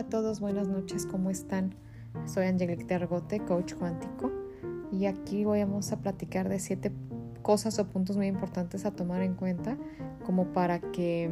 [0.00, 1.74] Hola a todos, buenas noches, ¿cómo están?
[2.24, 4.32] Soy Angelique Tergote, coach cuántico,
[4.90, 6.90] y aquí vamos a platicar de siete
[7.42, 9.76] cosas o puntos muy importantes a tomar en cuenta
[10.24, 11.28] como para que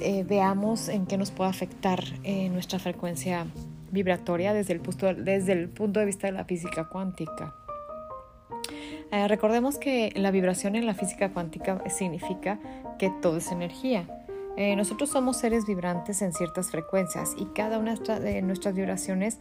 [0.00, 3.46] eh, veamos en qué nos puede afectar eh, nuestra frecuencia
[3.92, 7.54] vibratoria desde el, punto, desde el punto de vista de la física cuántica.
[9.12, 12.58] Eh, recordemos que la vibración en la física cuántica significa
[12.98, 14.08] que todo es energía
[14.56, 19.38] eh, nosotros somos seres vibrantes en ciertas frecuencias y cada una de nuestras vibraciones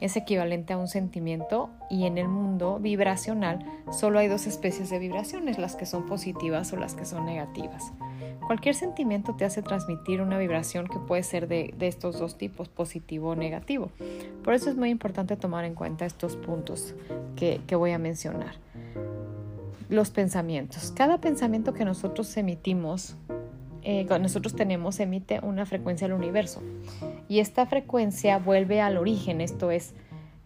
[0.00, 4.98] es equivalente a un sentimiento y en el mundo vibracional solo hay dos especies de
[4.98, 7.92] vibraciones, las que son positivas o las que son negativas.
[8.46, 13.30] Cualquier sentimiento te hace transmitir una vibración que puede ser de, estos dos tipos, positivo
[13.30, 13.90] o negativo.
[14.42, 16.94] Por eso es muy importante tomar en cuenta estos puntos
[17.36, 18.56] que, que voy a mencionar.
[19.88, 20.92] Los pensamientos.
[20.94, 23.16] Cada pensamiento que nosotros emitimos
[23.84, 26.62] eh, nosotros tenemos emite una frecuencia al universo
[27.28, 29.94] y esta frecuencia vuelve al origen, esto es,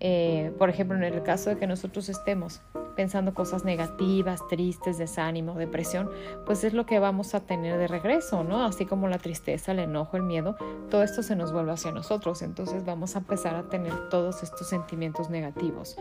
[0.00, 2.60] eh, por ejemplo, en el caso de que nosotros estemos
[2.96, 6.10] pensando cosas negativas, tristes, desánimo, depresión,
[6.46, 8.64] pues es lo que vamos a tener de regreso, ¿no?
[8.64, 10.56] Así como la tristeza, el enojo, el miedo,
[10.90, 14.68] todo esto se nos vuelve hacia nosotros, entonces vamos a empezar a tener todos estos
[14.68, 15.96] sentimientos negativos.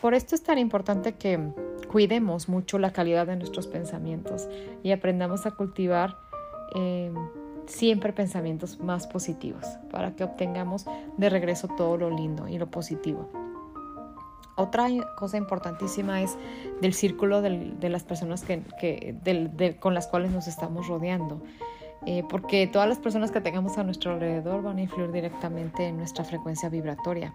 [0.00, 1.40] Por esto es tan importante que
[1.88, 4.48] cuidemos mucho la calidad de nuestros pensamientos
[4.84, 6.29] y aprendamos a cultivar
[6.74, 7.14] Em,
[7.66, 13.28] siempre pensamientos más positivos para que obtengamos de regreso todo lo lindo y lo positivo.
[14.56, 16.36] Otra cosa importantísima es
[16.80, 21.40] del círculo de las personas que, con las cuales nos estamos rodeando.
[22.06, 25.98] Eh, porque todas las personas que tengamos a nuestro alrededor van a influir directamente en
[25.98, 27.34] nuestra frecuencia vibratoria.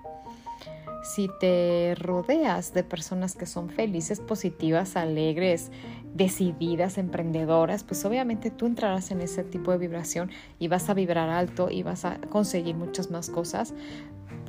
[1.04, 5.72] Si te rodeas de personas que son felices, positivas, alegres,
[6.16, 11.30] decididas, emprendedoras, pues obviamente tú entrarás en ese tipo de vibración y vas a vibrar
[11.30, 13.74] alto y vas a conseguir muchas más cosas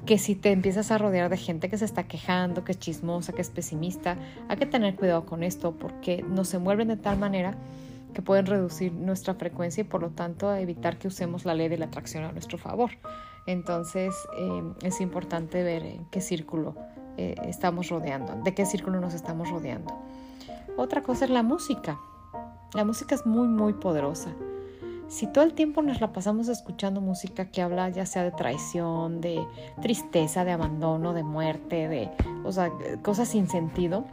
[0.06, 3.32] que si te empiezas a rodear de gente que se está quejando, que es chismosa,
[3.32, 4.16] que es pesimista,
[4.48, 7.56] hay que tener cuidado con esto porque nos envuelven de tal manera
[8.14, 11.78] que pueden reducir nuestra frecuencia y por lo tanto evitar que usemos la ley de
[11.78, 12.92] la atracción a nuestro favor.
[13.46, 16.76] Entonces eh, es importante ver en qué círculo
[17.16, 19.92] eh, estamos rodeando, de qué círculo nos estamos rodeando.
[20.76, 21.98] Otra cosa es la música.
[22.74, 24.34] La música es muy, muy poderosa.
[25.08, 29.20] Si todo el tiempo nos la pasamos escuchando música que habla ya sea de traición,
[29.20, 29.46] de
[29.80, 32.10] tristeza, de abandono, de muerte, de
[32.44, 32.70] o sea,
[33.02, 34.04] cosas sin sentido,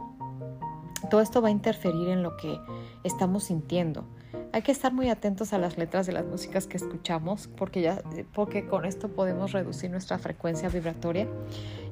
[1.10, 2.58] todo esto va a interferir en lo que
[3.02, 4.04] estamos sintiendo.
[4.52, 8.02] Hay que estar muy atentos a las letras de las músicas que escuchamos porque, ya,
[8.32, 11.28] porque con esto podemos reducir nuestra frecuencia vibratoria.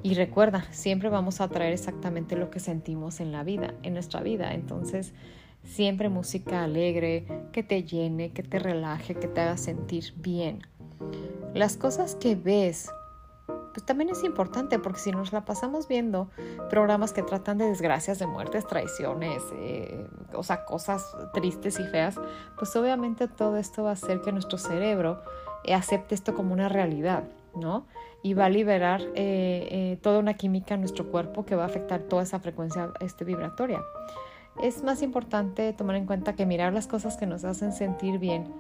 [0.03, 4.21] Y recuerda, siempre vamos a traer exactamente lo que sentimos en la vida, en nuestra
[4.21, 4.55] vida.
[4.55, 5.13] Entonces,
[5.65, 10.63] siempre música alegre, que te llene, que te relaje, que te haga sentir bien.
[11.55, 12.91] Las cosas que ves
[13.73, 16.29] pues también es importante porque si nos la pasamos viendo
[16.71, 22.21] programas que tratan de desgracias, de muertes, traiciones, eh, o sea, cosas tristes y feas,
[22.59, 25.23] pues obviamente todo esto va a hacer que nuestro cerebro
[25.65, 27.25] eh, acepte esto como una realidad,
[27.55, 27.87] ¿no?
[28.23, 32.03] Y va a liberar eh, toda una química en nuestro cuerpo que va a afectar
[32.03, 33.83] toda esa frecuencia este, vibratoria.
[34.63, 38.53] Es más importante tomar en cuenta que mirar las cosas que nos hacen sentir bien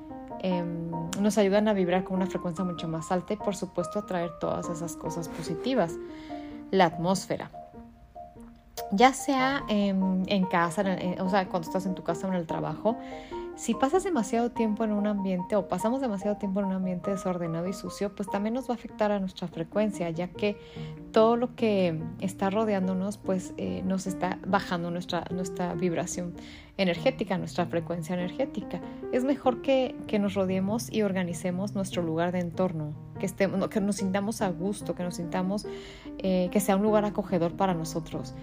[0.42, 4.30] Em, nos ayudan a vibrar con una frecuencia mucho más alta y por supuesto atraer
[4.40, 5.94] todas esas cosas positivas.
[6.70, 7.50] La atmósfera.
[8.90, 10.84] Ya sea en, casa,
[11.20, 12.96] o sea, cuando estás en tu casa o en el trabajo,
[13.54, 17.68] si pasas demasiado tiempo en un ambiente o pasamos demasiado tiempo en un ambiente desordenado
[17.68, 20.56] y sucio, pues también nos va a afectar a nuestra frecuencia, ya que
[21.12, 26.34] todo lo que está rodeándonos, pues eh, nos está bajando nuestra, nuestra vibración
[26.78, 28.80] energética, nuestra frecuencia energética.
[29.12, 33.80] Es mejor que, que nos rodeemos y organicemos nuestro lugar de entorno, que, estemos, que
[33.80, 35.66] nos sintamos a gusto, que nos sintamos
[36.18, 38.34] eh, que sea un lugar acogedor para nosotros.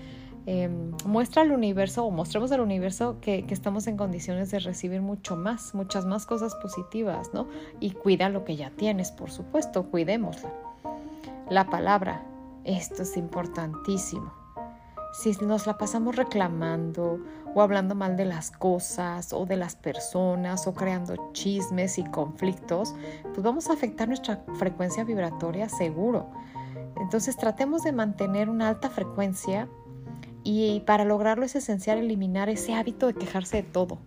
[0.51, 5.35] Em, muestra al universo o mostremos al universo que, estamos en condiciones de recibir mucho
[5.35, 7.45] más, muchas más cosas positivas, ¿no?
[7.79, 10.51] Y cuida lo que ya tienes, por supuesto, cuidémosla.
[11.51, 12.23] La palabra,
[12.63, 14.33] esto es importantísimo.
[15.13, 17.19] Si nos la pasamos reclamando
[17.53, 22.95] o hablando mal de las cosas o de las personas o creando chismes y conflictos,
[23.21, 26.25] pues vamos a afectar nuestra frecuencia vibratoria seguro.
[26.99, 29.69] Entonces tratemos de mantener una alta frecuencia
[30.51, 33.99] y para lograrlo es esencial eliminar ese hábito de quejarse de todo,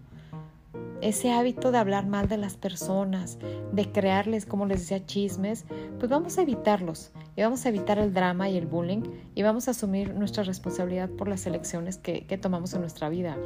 [1.00, 3.38] ese hábito de hablar mal de las personas,
[3.70, 5.64] de crearles, como les decía, chismes,
[6.00, 9.02] pues vamos a evitarlos y vamos a evitar el drama y el bullying
[9.36, 13.36] y vamos a asumir nuestra responsabilidad por las elecciones que, tomamos en nuestra vida.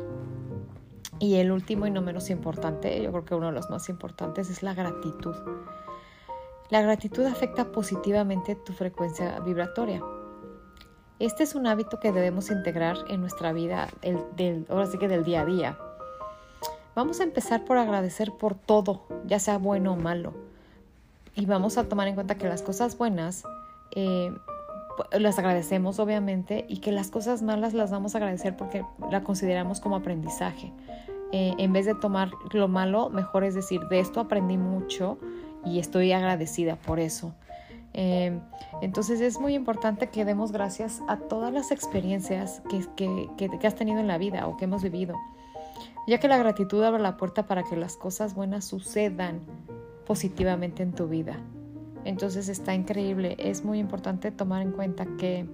[1.18, 4.48] Y el último y no menos importante, yo creo que uno de los más importantes
[4.48, 5.34] es la gratitud.
[6.70, 10.02] La gratitud afecta positivamente tu frecuencia vibratoria.
[11.18, 15.08] Este es un hábito que debemos integrar en nuestra vida, el, del, ahora sí que
[15.08, 15.78] del día a día.
[16.94, 20.34] Vamos a empezar por agradecer por todo, ya sea bueno o malo.
[21.34, 23.44] Y vamos a tomar en cuenta que las cosas buenas
[23.92, 24.30] eh,
[25.18, 29.80] las agradecemos obviamente y que las cosas malas las vamos a agradecer porque la consideramos
[29.80, 30.70] como aprendizaje.
[31.32, 35.18] Eh, en vez de tomar lo malo, mejor es decir, de esto aprendí mucho
[35.64, 37.34] y estoy agradecida por eso.
[37.98, 38.38] Eh,
[38.82, 44.00] entonces es muy importante que demos gracias a todas las experiencias que, que, has tenido
[44.00, 45.14] en la vida o que hemos vivido,
[46.06, 49.40] ya que la gratitud abre la puerta para que las cosas buenas sucedan
[50.06, 51.38] positivamente en tu vida.
[52.04, 55.48] Entonces está increíble, es muy importante tomar en cuenta que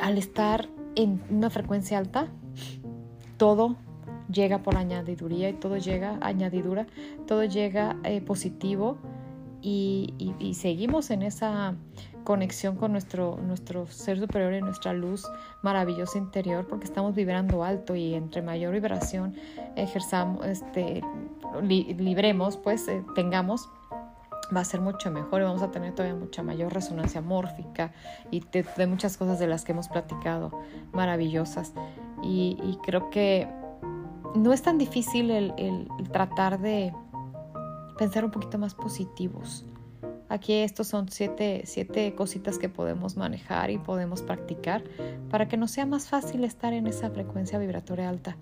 [0.00, 2.26] al estar en una frecuencia alta,
[3.36, 3.76] todo
[4.28, 6.88] llega por añadiduría y todo llega añadidura,
[7.28, 8.98] todo llega eh, positivo
[9.64, 11.74] y, seguimos en esa
[12.24, 15.26] conexión con nuestro, nuestro ser superior y nuestra luz
[15.62, 19.34] maravillosa interior porque estamos vibrando alto y entre mayor vibración
[19.76, 21.02] ejerzamos, este,
[21.62, 23.68] libremos, pues eh, tengamos
[24.54, 27.92] va a ser mucho mejor y vamos a tener todavía mucha mayor resonancia mórfica
[28.30, 30.62] y de, muchas cosas de las que hemos platicado
[30.92, 31.72] maravillosas.
[32.22, 33.48] Y, creo que
[34.34, 36.92] no es tan difícil el tratar de
[37.98, 39.64] pensar un poquito más positivos.
[40.28, 44.82] Aquí estos son siete, siete cositas que podemos manejar y podemos practicar
[45.30, 48.36] para que nos sea más fácil estar en esa frecuencia vibratoria alta.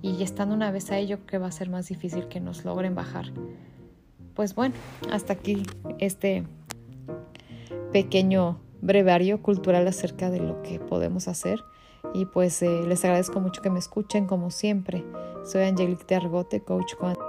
[0.00, 2.64] Y estando una vez ahí, yo creo que va a ser más difícil que nos
[2.64, 3.26] logren bajar.
[4.34, 4.76] Pues bueno,
[5.10, 5.64] hasta aquí
[5.98, 6.44] este
[7.92, 11.64] pequeño brevario cultural acerca de lo que podemos hacer.
[12.14, 15.04] Y pues eh, les agradezco mucho que me escuchen como siempre.
[15.44, 17.27] Soy Angelique de Argote, coach cuántico.